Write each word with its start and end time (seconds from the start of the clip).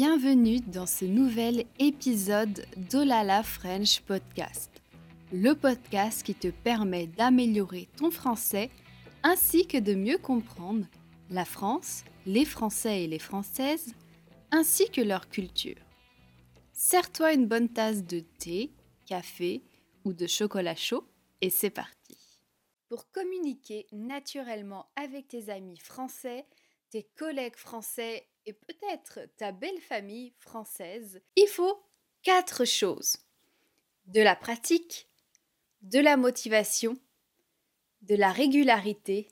Bienvenue 0.00 0.60
dans 0.60 0.86
ce 0.86 1.04
nouvel 1.04 1.64
épisode 1.80 2.64
d'Olala 2.88 3.42
French 3.42 4.00
Podcast, 4.02 4.70
le 5.32 5.54
podcast 5.54 6.22
qui 6.22 6.36
te 6.36 6.52
permet 6.52 7.08
d'améliorer 7.08 7.88
ton 7.96 8.12
français 8.12 8.70
ainsi 9.24 9.66
que 9.66 9.76
de 9.76 9.96
mieux 9.96 10.18
comprendre 10.18 10.86
la 11.30 11.44
France, 11.44 12.04
les 12.26 12.44
Français 12.44 13.02
et 13.02 13.06
les 13.08 13.18
Françaises, 13.18 13.92
ainsi 14.52 14.88
que 14.88 15.00
leur 15.00 15.28
culture. 15.28 15.82
Sers-toi 16.72 17.32
une 17.32 17.48
bonne 17.48 17.68
tasse 17.68 18.04
de 18.04 18.20
thé, 18.20 18.70
café 19.04 19.64
ou 20.04 20.12
de 20.12 20.28
chocolat 20.28 20.76
chaud 20.76 21.08
et 21.40 21.50
c'est 21.50 21.70
parti. 21.70 22.16
Pour 22.88 23.10
communiquer 23.10 23.88
naturellement 23.90 24.86
avec 24.94 25.26
tes 25.26 25.50
amis 25.50 25.80
français, 25.80 26.46
tes 26.90 27.02
collègues 27.16 27.56
français 27.56 28.28
et 28.46 28.52
peut-être 28.52 29.20
ta 29.36 29.52
belle 29.52 29.80
famille 29.80 30.32
française, 30.38 31.20
il 31.36 31.48
faut 31.48 31.82
quatre 32.22 32.64
choses. 32.64 33.16
De 34.06 34.20
la 34.20 34.36
pratique, 34.36 35.08
de 35.82 35.98
la 35.98 36.16
motivation, 36.16 36.96
de 38.02 38.14
la 38.14 38.32
régularité 38.32 39.28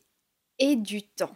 et 0.59 0.77
du 0.77 1.02
temps. 1.02 1.34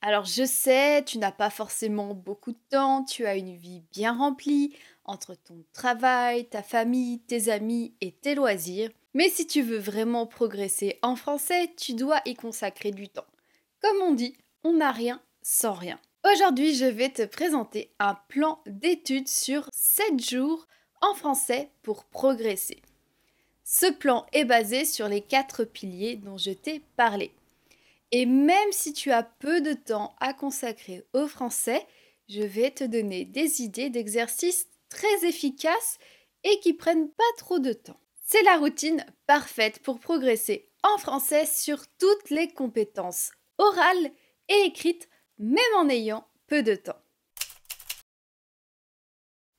Alors 0.00 0.24
je 0.24 0.44
sais, 0.44 1.04
tu 1.04 1.18
n'as 1.18 1.32
pas 1.32 1.50
forcément 1.50 2.14
beaucoup 2.14 2.52
de 2.52 2.60
temps, 2.70 3.04
tu 3.04 3.26
as 3.26 3.36
une 3.36 3.56
vie 3.56 3.82
bien 3.92 4.16
remplie 4.16 4.76
entre 5.04 5.34
ton 5.34 5.64
travail, 5.72 6.48
ta 6.48 6.62
famille, 6.62 7.20
tes 7.20 7.48
amis 7.48 7.94
et 8.00 8.12
tes 8.12 8.34
loisirs, 8.34 8.90
mais 9.14 9.28
si 9.28 9.46
tu 9.46 9.62
veux 9.62 9.78
vraiment 9.78 10.26
progresser 10.26 10.98
en 11.02 11.16
français, 11.16 11.72
tu 11.76 11.94
dois 11.94 12.20
y 12.26 12.34
consacrer 12.34 12.92
du 12.92 13.08
temps. 13.08 13.26
Comme 13.82 14.00
on 14.02 14.12
dit, 14.12 14.36
on 14.62 14.74
n'a 14.74 14.92
rien 14.92 15.20
sans 15.42 15.72
rien. 15.72 15.98
Aujourd'hui, 16.32 16.74
je 16.74 16.84
vais 16.84 17.08
te 17.08 17.24
présenter 17.24 17.90
un 17.98 18.14
plan 18.28 18.60
d'études 18.66 19.28
sur 19.28 19.68
7 19.72 20.20
jours 20.22 20.66
en 21.00 21.14
français 21.14 21.70
pour 21.82 22.04
progresser. 22.04 22.82
Ce 23.64 23.90
plan 23.90 24.26
est 24.32 24.44
basé 24.44 24.84
sur 24.84 25.08
les 25.08 25.22
4 25.22 25.64
piliers 25.64 26.16
dont 26.16 26.36
je 26.36 26.50
t'ai 26.50 26.82
parlé. 26.96 27.32
Et 28.12 28.26
même 28.26 28.72
si 28.72 28.92
tu 28.92 29.10
as 29.10 29.22
peu 29.22 29.60
de 29.60 29.72
temps 29.72 30.16
à 30.20 30.34
consacrer 30.34 31.04
au 31.14 31.28
français, 31.28 31.86
je 32.28 32.42
vais 32.42 32.72
te 32.72 32.84
donner 32.84 33.24
des 33.24 33.62
idées 33.62 33.90
d'exercices 33.90 34.66
très 34.90 35.26
efficaces 35.26 35.98
et 36.44 36.60
qui 36.60 36.74
prennent 36.74 37.10
pas 37.10 37.32
trop 37.38 37.58
de 37.58 37.72
temps. 37.72 38.00
C'est 38.26 38.42
la 38.42 38.58
routine 38.58 39.06
parfaite 39.26 39.78
pour 39.80 39.98
progresser 39.98 40.68
en 40.82 40.98
français 40.98 41.46
sur 41.46 41.86
toutes 41.98 42.28
les 42.28 42.48
compétences 42.48 43.30
orales 43.56 44.10
et 44.48 44.64
écrites 44.66 45.08
même 45.38 45.58
en 45.76 45.88
ayant 45.88 46.26
peu 46.46 46.62
de 46.62 46.74
temps. 46.74 47.00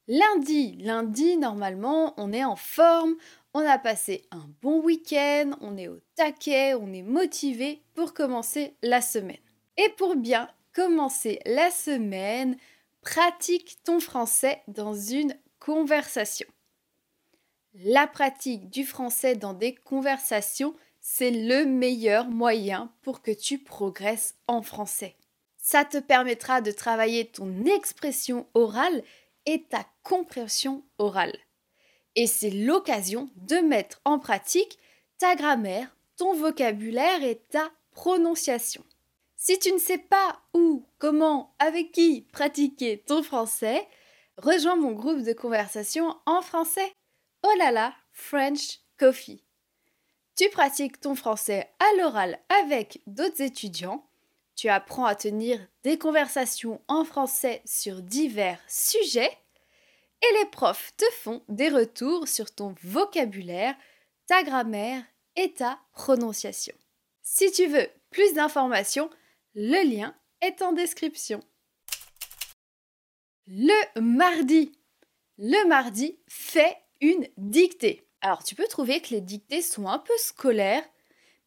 Lundi, 0.07 0.75
lundi, 0.79 1.37
normalement, 1.37 2.15
on 2.17 2.33
est 2.33 2.43
en 2.43 2.55
forme, 2.55 3.15
on 3.53 3.59
a 3.59 3.77
passé 3.77 4.25
un 4.31 4.49
bon 4.61 4.81
week-end, 4.81 5.51
on 5.61 5.77
est 5.77 5.87
au 5.87 5.99
taquet, 6.15 6.73
on 6.73 6.91
est 6.93 7.03
motivé 7.03 7.83
pour 7.93 8.13
commencer 8.13 8.75
la 8.81 9.01
semaine. 9.01 9.37
Et 9.77 9.89
pour 9.97 10.15
bien 10.15 10.49
commencer 10.73 11.39
la 11.45 11.69
semaine, 11.69 12.57
pratique 13.01 13.77
ton 13.83 13.99
français 13.99 14.63
dans 14.67 14.93
une 14.93 15.37
conversation. 15.59 16.47
La 17.75 18.07
pratique 18.07 18.69
du 18.69 18.85
français 18.85 19.35
dans 19.35 19.53
des 19.53 19.75
conversations, 19.75 20.75
c'est 21.01 21.31
le 21.31 21.65
meilleur 21.65 22.27
moyen 22.27 22.91
pour 23.03 23.21
que 23.21 23.31
tu 23.31 23.59
progresses 23.59 24.35
en 24.47 24.63
français. 24.63 25.18
Ça 25.71 25.85
te 25.85 25.99
permettra 25.99 26.61
de 26.61 26.71
travailler 26.71 27.27
ton 27.27 27.63
expression 27.65 28.47
orale 28.55 29.03
et 29.45 29.65
ta 29.65 29.85
compréhension 30.01 30.83
orale. 30.97 31.37
Et 32.15 32.25
c'est 32.25 32.49
l'occasion 32.49 33.29
de 33.35 33.57
mettre 33.57 34.01
en 34.03 34.17
pratique 34.17 34.79
ta 35.19 35.35
grammaire, 35.35 35.95
ton 36.17 36.33
vocabulaire 36.33 37.21
et 37.21 37.35
ta 37.51 37.69
prononciation. 37.91 38.83
Si 39.35 39.59
tu 39.59 39.71
ne 39.71 39.77
sais 39.77 39.99
pas 39.99 40.41
où, 40.55 40.87
comment, 40.97 41.53
avec 41.59 41.91
qui 41.91 42.21
pratiquer 42.31 43.03
ton 43.05 43.21
français, 43.21 43.87
rejoins 44.37 44.75
mon 44.75 44.93
groupe 44.93 45.21
de 45.21 45.33
conversation 45.33 46.17
en 46.25 46.41
français. 46.41 46.91
Oh 47.43 47.53
là 47.59 47.71
là, 47.71 47.93
French 48.11 48.79
Coffee. 48.97 49.43
Tu 50.35 50.49
pratiques 50.49 50.99
ton 50.99 51.13
français 51.13 51.69
à 51.77 52.01
l'oral 52.01 52.39
avec 52.49 53.03
d'autres 53.05 53.43
étudiants 53.43 54.08
tu 54.59 54.67
apprends 54.67 55.05
à 55.05 55.15
tenir 55.15 55.57
des 55.83 55.97
conversations 55.97 56.81
en 56.89 57.05
français 57.05 57.61
sur 57.63 58.01
divers 58.01 58.59
sujets 58.67 59.31
et 60.21 60.39
les 60.39 60.49
profs 60.49 60.91
te 60.97 61.05
font 61.21 61.41
des 61.47 61.69
retours 61.69 62.27
sur 62.27 62.53
ton 62.53 62.75
vocabulaire, 62.83 63.73
ta 64.27 64.43
grammaire 64.43 65.01
et 65.37 65.53
ta 65.53 65.79
prononciation. 65.93 66.75
Si 67.21 67.49
tu 67.53 67.67
veux 67.67 67.87
plus 68.09 68.33
d'informations, 68.33 69.09
le 69.53 69.89
lien 69.89 70.13
est 70.41 70.61
en 70.61 70.73
description. 70.73 71.39
Le 73.47 74.01
mardi. 74.01 74.73
Le 75.37 75.69
mardi, 75.69 76.19
fais 76.27 76.75
une 76.99 77.25
dictée. 77.37 78.09
Alors 78.19 78.43
tu 78.43 78.55
peux 78.55 78.67
trouver 78.67 78.99
que 78.99 79.11
les 79.11 79.21
dictées 79.21 79.61
sont 79.61 79.87
un 79.87 79.99
peu 79.99 80.17
scolaires, 80.17 80.83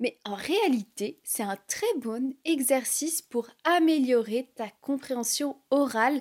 mais 0.02 0.18
en 0.24 0.34
réalité, 0.34 1.20
c'est 1.22 1.44
un 1.44 1.56
très 1.68 1.86
bon 1.98 2.34
exercice 2.44 3.22
pour 3.22 3.48
améliorer 3.62 4.50
ta 4.56 4.68
compréhension 4.80 5.56
orale 5.70 6.20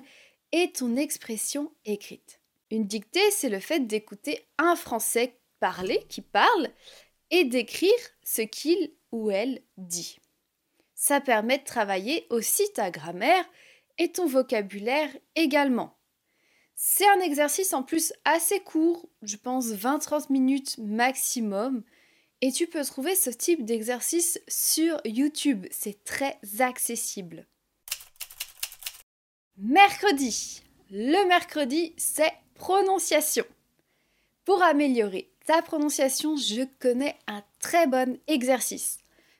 et 0.52 0.70
ton 0.70 0.94
expression 0.94 1.72
écrite. 1.84 2.40
Une 2.70 2.86
dictée, 2.86 3.28
c'est 3.32 3.48
le 3.48 3.58
fait 3.58 3.80
d'écouter 3.80 4.46
un 4.56 4.76
français 4.76 5.36
parler, 5.58 5.98
qui 6.08 6.20
parle, 6.20 6.68
et 7.32 7.42
d'écrire 7.44 7.90
ce 8.22 8.42
qu'il 8.42 8.92
ou 9.10 9.32
elle 9.32 9.60
dit. 9.76 10.20
Ça 10.94 11.20
permet 11.20 11.58
de 11.58 11.64
travailler 11.64 12.28
aussi 12.30 12.62
ta 12.74 12.92
grammaire 12.92 13.44
et 13.98 14.12
ton 14.12 14.26
vocabulaire 14.26 15.10
également. 15.34 15.98
C'est 16.76 17.08
un 17.08 17.20
exercice 17.20 17.72
en 17.72 17.82
plus 17.82 18.12
assez 18.24 18.60
court, 18.60 19.08
je 19.22 19.36
pense 19.36 19.66
20-30 19.66 20.30
minutes 20.30 20.78
maximum, 20.78 21.82
et 22.42 22.50
tu 22.50 22.66
peux 22.66 22.84
trouver 22.84 23.14
ce 23.14 23.30
type 23.30 23.64
d'exercice 23.64 24.40
sur 24.48 25.00
YouTube. 25.04 25.66
C'est 25.70 26.02
très 26.02 26.38
accessible. 26.58 27.46
Mercredi. 29.56 30.62
Le 30.90 31.26
mercredi, 31.28 31.94
c'est 31.96 32.32
prononciation. 32.54 33.44
Pour 34.44 34.60
améliorer 34.60 35.30
ta 35.46 35.62
prononciation, 35.62 36.36
je 36.36 36.64
connais 36.80 37.16
un 37.28 37.44
très 37.60 37.86
bon 37.86 38.18
exercice. 38.26 38.98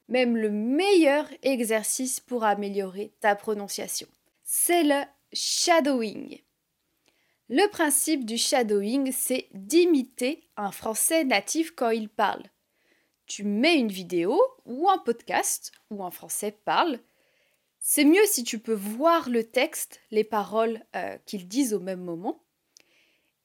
Même 0.08 0.36
le 0.36 0.50
meilleur 0.50 1.26
exercice 1.42 2.20
pour 2.20 2.44
améliorer 2.44 3.12
ta 3.20 3.34
prononciation. 3.34 4.06
C'est 4.44 4.84
le 4.84 5.02
shadowing. 5.32 6.40
Le 7.48 7.68
principe 7.68 8.24
du 8.24 8.38
shadowing, 8.38 9.10
c'est 9.12 9.48
d'imiter 9.52 10.44
un 10.56 10.70
français 10.70 11.24
natif 11.24 11.72
quand 11.72 11.90
il 11.90 12.08
parle 12.08 12.51
tu 13.34 13.44
mets 13.44 13.78
une 13.78 13.90
vidéo 13.90 14.38
ou 14.66 14.90
un 14.90 14.98
podcast 14.98 15.72
où 15.90 16.04
un 16.04 16.10
français 16.10 16.52
parle. 16.52 17.00
C'est 17.78 18.04
mieux 18.04 18.26
si 18.26 18.44
tu 18.44 18.58
peux 18.58 18.74
voir 18.74 19.30
le 19.30 19.42
texte, 19.42 20.00
les 20.10 20.22
paroles 20.22 20.84
euh, 20.94 21.16
qu'il 21.24 21.48
disent 21.48 21.72
au 21.72 21.80
même 21.80 22.02
moment, 22.02 22.44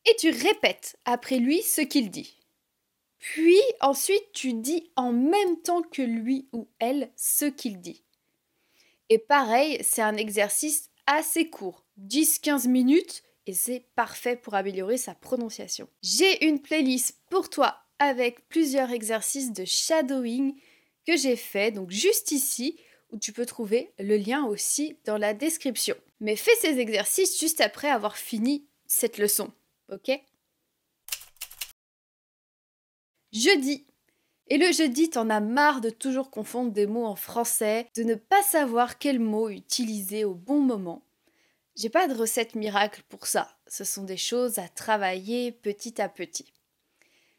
et 0.06 0.14
tu 0.18 0.30
répètes 0.30 1.00
après 1.06 1.38
lui 1.38 1.62
ce 1.62 1.80
qu'il 1.80 2.12
dit. 2.12 2.38
Puis 3.18 3.62
ensuite 3.80 4.30
tu 4.34 4.52
dis 4.56 4.92
en 4.98 5.14
même 5.14 5.62
temps 5.64 5.84
que 5.84 6.02
lui 6.02 6.50
ou 6.52 6.68
elle 6.80 7.10
ce 7.16 7.46
qu'il 7.46 7.80
dit. 7.80 8.04
Et 9.08 9.20
pareil, 9.20 9.80
c'est 9.84 10.02
un 10.02 10.18
exercice 10.18 10.90
assez 11.06 11.50
court, 11.50 11.86
10-15 12.02 12.68
minutes, 12.68 13.24
et 13.46 13.54
c'est 13.54 13.88
parfait 13.96 14.36
pour 14.36 14.54
améliorer 14.54 14.98
sa 14.98 15.16
prononciation. 15.16 15.88
J'ai 16.02 16.46
une 16.46 16.62
playlist 16.62 17.22
pour 17.30 17.50
toi 17.50 17.87
avec 18.00 18.48
plusieurs 18.50 18.92
exercices 18.92 19.52
de 19.52 19.66
shadowing 19.66 20.56
que 21.06 21.16
j'ai 21.16 21.36
fait, 21.36 21.72
donc 21.72 21.92
juste 21.92 22.32
ici, 22.32 22.80
où 23.12 23.18
tu 23.18 23.32
peux 23.32 23.46
trouver 23.46 23.94
le 24.00 24.18
lien 24.18 24.46
aussi 24.46 24.98
dans 25.06 25.18
la 25.18 25.34
description. 25.34 25.96
Mais 26.20 26.36
fais 26.36 26.56
ces 26.62 26.80
exercices 26.80 27.40
juste 27.40 27.62
après 27.62 27.90
avoir 27.90 28.18
fini 28.18 28.68
cette 28.88 29.18
leçon, 29.18 29.52
ok? 29.92 30.12
Jeudi. 33.32 33.86
Et 34.50 34.58
le 34.58 34.72
jeudi, 34.72 35.10
t'en 35.10 35.30
as 35.30 35.42
marre 35.42 35.82
de 35.82 35.90
toujours 35.90 36.32
confondre 36.32 36.72
des 36.72 36.88
mots 36.88 37.06
en 37.06 37.16
français, 37.16 37.90
de 37.96 38.04
ne 38.04 38.16
pas 38.16 38.42
savoir 38.44 38.98
quel 38.98 39.20
mot 39.20 39.50
utiliser 39.50 40.24
au 40.24 40.34
bon 40.34 40.62
moment. 40.62 41.04
J'ai 41.76 41.90
pas 41.90 42.08
de 42.08 42.16
recette 42.16 42.56
miracle 42.56 43.04
pour 43.10 43.28
ça, 43.28 43.56
ce 43.68 43.84
sont 43.84 44.04
des 44.04 44.18
choses 44.18 44.58
à 44.58 44.68
travailler 44.68 45.52
petit 45.52 46.02
à 46.02 46.10
petit. 46.10 46.52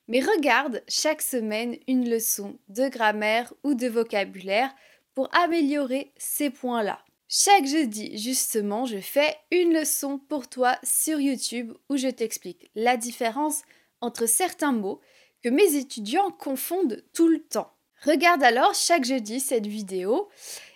Mais 0.09 0.21
regarde 0.21 0.83
chaque 0.89 1.21
semaine 1.21 1.77
une 1.87 2.09
leçon 2.09 2.59
de 2.69 2.89
grammaire 2.89 3.53
ou 3.63 3.75
de 3.75 3.87
vocabulaire 3.87 4.75
pour 5.15 5.29
améliorer 5.35 6.13
ces 6.17 6.49
points-là. 6.49 7.05
Chaque 7.29 7.67
jeudi, 7.67 8.17
justement, 8.17 8.87
je 8.87 9.01
fais 9.01 9.37
une 9.51 9.75
leçon 9.75 10.19
pour 10.19 10.49
toi 10.49 10.79
sur 10.83 11.21
YouTube 11.21 11.75
où 11.91 11.99
je 11.99 12.09
t'explique 12.09 12.71
la 12.75 12.97
différence 12.97 13.61
entre 14.01 14.25
certains 14.25 14.73
mots 14.73 15.01
que 15.43 15.51
mes 15.51 15.77
étudiants 15.77 16.31
confondent 16.31 17.05
tout 17.13 17.29
le 17.29 17.43
temps. 17.43 17.71
Regarde 18.03 18.43
alors 18.43 18.75
chaque 18.75 19.05
jeudi 19.05 19.41
cette 19.41 19.67
vidéo 19.67 20.29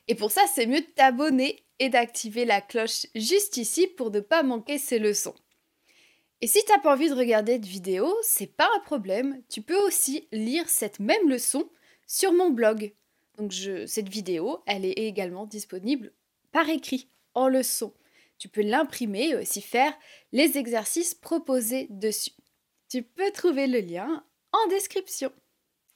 et 0.09 0.15
pour 0.15 0.31
ça 0.31 0.43
c'est 0.53 0.67
mieux 0.67 0.81
de 0.81 0.87
t'abonner 0.95 1.65
et 1.79 1.89
d'activer 1.89 2.45
la 2.45 2.61
cloche 2.61 3.07
juste 3.15 3.57
ici 3.57 3.87
pour 3.87 4.11
ne 4.11 4.21
pas 4.21 4.43
manquer 4.43 4.77
ces 4.77 4.99
leçons. 4.99 5.35
Et 6.43 6.49
si 6.49 6.59
t'as 6.67 6.81
pas 6.81 6.95
envie 6.95 7.09
de 7.09 7.15
regarder 7.15 7.61
de 7.61 7.67
vidéo, 7.67 8.13
c'est 8.23 8.49
pas 8.49 8.69
un 8.77 8.81
problème, 8.81 9.41
tu 9.49 9.63
peux 9.63 9.79
aussi 9.87 10.27
lire 10.33 10.69
cette 10.69 10.99
même 10.99 11.29
leçon 11.29 11.71
sur 12.09 12.33
mon 12.33 12.51
blog. 12.51 12.93
Donc 13.39 13.53
cette 13.87 14.09
vidéo, 14.09 14.61
elle 14.67 14.85
est 14.85 14.99
également 14.99 15.47
disponible 15.47 16.13
par 16.51 16.69
écrit, 16.69 17.09
en 17.35 17.47
leçon. 17.47 17.95
Tu 18.39 18.49
peux 18.49 18.61
l'imprimer 18.61 19.29
et 19.29 19.37
aussi 19.37 19.63
faire 19.63 19.95
les 20.33 20.59
exercices 20.59 21.15
proposés 21.15 21.87
dessus. 21.91 22.33
Tu 22.89 23.05
peux 23.05 23.31
trouver 23.31 23.69
le 23.69 23.79
lien 23.79 24.25
en 24.51 24.67
description. 24.67 25.31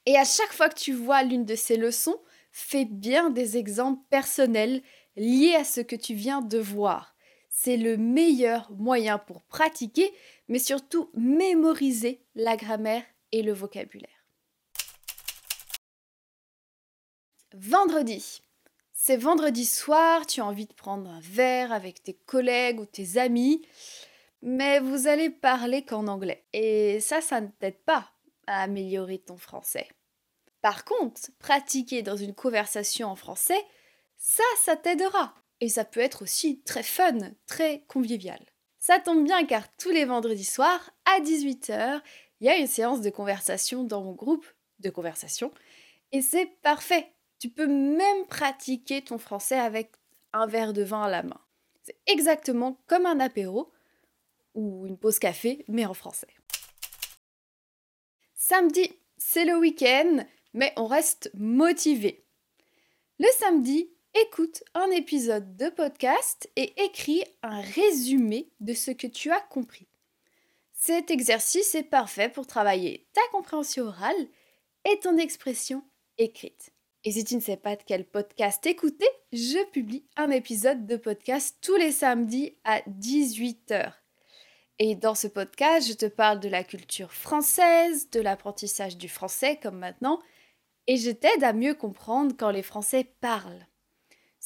Et 0.06 0.16
à 0.16 0.24
chaque 0.24 0.52
fois 0.52 0.68
que 0.68 0.78
tu 0.78 0.92
vois 0.92 1.24
l'une 1.24 1.44
de 1.44 1.56
ces 1.56 1.76
leçons, 1.76 2.20
fais 2.52 2.84
bien 2.84 3.30
des 3.30 3.56
exemples 3.56 4.00
personnels 4.10 4.80
liés 5.16 5.56
à 5.56 5.64
ce 5.64 5.80
que 5.80 5.96
tu 5.96 6.14
viens 6.14 6.40
de 6.40 6.58
voir. 6.58 7.15
C'est 7.58 7.78
le 7.78 7.96
meilleur 7.96 8.70
moyen 8.70 9.16
pour 9.18 9.42
pratiquer, 9.42 10.12
mais 10.46 10.58
surtout 10.58 11.10
mémoriser 11.14 12.22
la 12.34 12.54
grammaire 12.54 13.02
et 13.32 13.42
le 13.42 13.54
vocabulaire. 13.54 14.26
Vendredi. 17.54 18.42
C'est 18.92 19.16
vendredi 19.16 19.64
soir, 19.64 20.26
tu 20.26 20.42
as 20.42 20.44
envie 20.44 20.66
de 20.66 20.74
prendre 20.74 21.08
un 21.08 21.20
verre 21.20 21.72
avec 21.72 22.02
tes 22.02 22.12
collègues 22.12 22.78
ou 22.78 22.84
tes 22.84 23.16
amis, 23.16 23.66
mais 24.42 24.78
vous 24.78 25.06
allez 25.06 25.30
parler 25.30 25.82
qu'en 25.82 26.08
anglais. 26.08 26.44
Et 26.52 27.00
ça, 27.00 27.22
ça 27.22 27.40
ne 27.40 27.48
t'aide 27.48 27.82
pas 27.84 28.12
à 28.46 28.64
améliorer 28.64 29.18
ton 29.18 29.38
français. 29.38 29.88
Par 30.60 30.84
contre, 30.84 31.30
pratiquer 31.38 32.02
dans 32.02 32.16
une 32.16 32.34
conversation 32.34 33.08
en 33.08 33.16
français, 33.16 33.64
ça, 34.18 34.44
ça 34.62 34.76
t'aidera. 34.76 35.34
Et 35.60 35.68
ça 35.68 35.84
peut 35.84 36.00
être 36.00 36.22
aussi 36.22 36.60
très 36.62 36.82
fun, 36.82 37.18
très 37.46 37.84
convivial. 37.88 38.44
Ça 38.78 39.00
tombe 39.00 39.24
bien 39.24 39.44
car 39.46 39.74
tous 39.76 39.90
les 39.90 40.04
vendredis 40.04 40.44
soirs, 40.44 40.90
à 41.04 41.20
18h, 41.20 42.00
il 42.40 42.46
y 42.46 42.50
a 42.50 42.56
une 42.56 42.66
séance 42.66 43.00
de 43.00 43.10
conversation 43.10 43.84
dans 43.84 44.02
mon 44.02 44.12
groupe 44.12 44.46
de 44.80 44.90
conversation. 44.90 45.52
Et 46.12 46.22
c'est 46.22 46.46
parfait 46.62 47.12
tu 47.38 47.50
peux 47.50 47.66
même 47.66 48.26
pratiquer 48.26 49.02
ton 49.02 49.18
français 49.18 49.58
avec 49.58 49.92
un 50.32 50.46
verre 50.46 50.72
de 50.72 50.82
vin 50.82 51.02
à 51.02 51.10
la 51.10 51.22
main. 51.22 51.40
C'est 51.82 51.96
exactement 52.06 52.80
comme 52.86 53.06
un 53.06 53.20
apéro 53.20 53.72
ou 54.54 54.86
une 54.86 54.98
pause 54.98 55.18
café, 55.18 55.64
mais 55.68 55.84
en 55.84 55.94
français. 55.94 56.28
Samedi, 58.34 58.90
c'est 59.16 59.44
le 59.44 59.56
week-end, 59.58 60.24
mais 60.54 60.72
on 60.76 60.86
reste 60.86 61.30
motivé. 61.34 62.24
Le 63.18 63.28
samedi, 63.38 63.90
écoute 64.22 64.64
un 64.74 64.90
épisode 64.92 65.56
de 65.56 65.68
podcast 65.68 66.48
et 66.56 66.72
écris 66.82 67.22
un 67.42 67.60
résumé 67.60 68.50
de 68.60 68.72
ce 68.72 68.90
que 68.90 69.06
tu 69.06 69.30
as 69.30 69.40
compris. 69.40 69.88
Cet 70.72 71.10
exercice 71.10 71.74
est 71.74 71.82
parfait 71.82 72.30
pour 72.30 72.46
travailler 72.46 73.08
ta 73.12 73.20
compréhension 73.30 73.84
orale 73.84 74.28
et 74.90 74.98
ton 75.00 75.18
expression 75.18 75.82
écrite. 76.16 76.72
Et 77.04 77.12
si 77.12 77.24
tu 77.24 77.36
ne 77.36 77.40
sais 77.40 77.58
pas 77.58 77.76
de 77.76 77.82
quel 77.84 78.06
podcast 78.06 78.64
écouter, 78.64 79.08
je 79.32 79.62
publie 79.70 80.06
un 80.16 80.30
épisode 80.30 80.86
de 80.86 80.96
podcast 80.96 81.58
tous 81.60 81.76
les 81.76 81.92
samedis 81.92 82.56
à 82.64 82.80
18h. 82.88 83.92
Et 84.78 84.94
dans 84.94 85.14
ce 85.14 85.26
podcast, 85.26 85.88
je 85.88 85.94
te 85.94 86.06
parle 86.06 86.40
de 86.40 86.48
la 86.48 86.64
culture 86.64 87.12
française, 87.12 88.08
de 88.10 88.20
l'apprentissage 88.20 88.96
du 88.96 89.08
français 89.08 89.58
comme 89.62 89.78
maintenant, 89.78 90.20
et 90.86 90.96
je 90.96 91.10
t'aide 91.10 91.44
à 91.44 91.52
mieux 91.52 91.74
comprendre 91.74 92.34
quand 92.38 92.50
les 92.50 92.62
Français 92.62 93.04
parlent. 93.20 93.66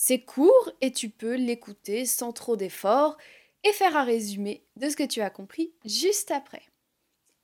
C'est 0.03 0.21
court 0.21 0.73
et 0.81 0.93
tu 0.93 1.11
peux 1.11 1.35
l'écouter 1.35 2.07
sans 2.07 2.33
trop 2.33 2.57
d'efforts 2.57 3.19
et 3.65 3.73
faire 3.75 3.99
un 3.99 4.03
résumé 4.05 4.65
de 4.77 4.89
ce 4.89 4.97
que 4.97 5.03
tu 5.03 5.21
as 5.21 5.29
compris 5.29 5.75
juste 5.85 6.31
après. 6.31 6.63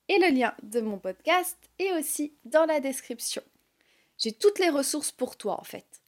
Et 0.08 0.19
le 0.19 0.35
lien 0.35 0.55
de 0.62 0.81
mon 0.81 0.99
podcast 0.99 1.58
est 1.79 1.93
aussi 1.93 2.32
dans 2.47 2.64
la 2.64 2.81
description. 2.81 3.43
J'ai 4.17 4.32
toutes 4.32 4.58
les 4.58 4.70
ressources 4.70 5.12
pour 5.12 5.37
toi 5.37 5.61
en 5.61 5.64
fait. 5.64 6.00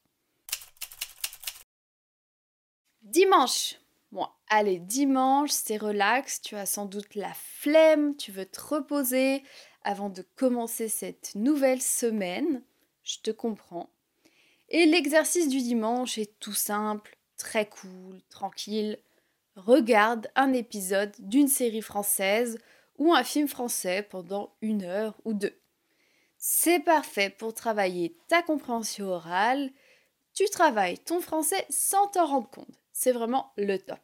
Dimanche. 3.02 3.74
Bon, 4.10 4.26
allez, 4.48 4.78
dimanche, 4.78 5.50
c'est 5.50 5.76
relax, 5.76 6.40
tu 6.40 6.56
as 6.56 6.64
sans 6.64 6.86
doute 6.86 7.14
la 7.14 7.34
flemme, 7.34 8.16
tu 8.16 8.32
veux 8.32 8.46
te 8.46 8.58
reposer 8.58 9.42
avant 9.84 10.08
de 10.08 10.24
commencer 10.34 10.88
cette 10.88 11.34
nouvelle 11.34 11.82
semaine. 11.82 12.62
Je 13.02 13.18
te 13.18 13.30
comprends. 13.30 13.90
Et 14.70 14.84
l'exercice 14.84 15.48
du 15.48 15.58
dimanche 15.58 16.18
est 16.18 16.38
tout 16.40 16.52
simple, 16.52 17.16
très 17.36 17.66
cool, 17.66 18.20
tranquille. 18.28 18.98
Regarde 19.56 20.30
un 20.36 20.52
épisode 20.52 21.14
d'une 21.18 21.48
série 21.48 21.82
française 21.82 22.58
ou 22.98 23.14
un 23.14 23.24
film 23.24 23.48
français 23.48 24.02
pendant 24.02 24.54
une 24.60 24.84
heure 24.84 25.16
ou 25.24 25.32
deux. 25.32 25.58
C'est 26.36 26.80
parfait 26.80 27.30
pour 27.30 27.54
travailler 27.54 28.16
ta 28.28 28.42
compréhension 28.42 29.06
orale. 29.06 29.70
Tu 30.34 30.44
travailles 30.50 30.98
ton 30.98 31.20
français 31.20 31.66
sans 31.70 32.06
t'en 32.08 32.26
rendre 32.26 32.50
compte. 32.50 32.78
C'est 32.92 33.12
vraiment 33.12 33.52
le 33.56 33.78
top. 33.78 33.98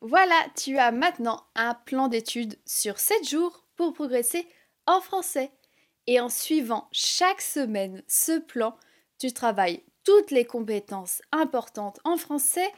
Voilà, 0.00 0.34
tu 0.56 0.78
as 0.78 0.90
maintenant 0.90 1.44
un 1.54 1.74
plan 1.74 2.08
d'études 2.08 2.58
sur 2.64 2.98
7 2.98 3.28
jours 3.28 3.66
pour 3.76 3.92
progresser 3.92 4.48
en 4.86 5.00
français. 5.00 5.52
Et 6.06 6.18
en 6.18 6.30
suivant 6.30 6.88
chaque 6.90 7.42
semaine 7.42 8.02
ce 8.08 8.38
plan, 8.40 8.74
tu 9.20 9.32
travailles 9.32 9.82
toutes 10.02 10.30
les 10.30 10.46
compétences 10.46 11.20
importantes 11.30 12.00
en 12.04 12.16
français. 12.16 12.68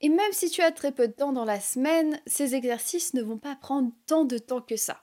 Et 0.00 0.08
même 0.08 0.32
si 0.32 0.48
tu 0.48 0.62
as 0.62 0.70
très 0.70 0.92
peu 0.92 1.08
de 1.08 1.12
temps 1.12 1.32
dans 1.32 1.44
la 1.44 1.58
semaine, 1.58 2.20
ces 2.24 2.54
exercices 2.54 3.14
ne 3.14 3.22
vont 3.22 3.36
pas 3.36 3.56
prendre 3.56 3.90
tant 4.06 4.24
de 4.24 4.38
temps 4.38 4.60
que 4.60 4.76
ça. 4.76 5.02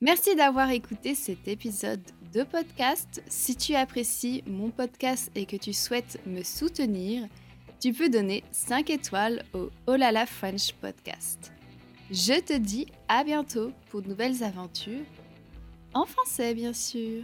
Merci 0.00 0.34
d'avoir 0.34 0.70
écouté 0.70 1.14
cet 1.14 1.46
épisode 1.46 2.02
de 2.32 2.42
podcast. 2.42 3.22
Si 3.28 3.54
tu 3.54 3.76
apprécies 3.76 4.42
mon 4.46 4.70
podcast 4.70 5.30
et 5.36 5.46
que 5.46 5.56
tu 5.56 5.72
souhaites 5.72 6.20
me 6.26 6.42
soutenir, 6.42 7.28
tu 7.80 7.92
peux 7.92 8.08
donner 8.08 8.42
5 8.50 8.90
étoiles 8.90 9.44
au 9.54 9.70
Olala 9.86 10.26
French 10.26 10.72
Podcast. 10.72 11.52
Je 12.10 12.40
te 12.40 12.56
dis 12.56 12.86
à 13.06 13.22
bientôt 13.22 13.70
pour 13.90 14.00
de 14.00 14.08
nouvelles 14.08 14.42
aventures, 14.42 15.04
en 15.92 16.06
français 16.06 16.54
bien 16.54 16.72
sûr. 16.72 17.22